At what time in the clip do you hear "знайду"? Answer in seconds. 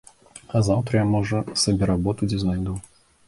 2.47-2.73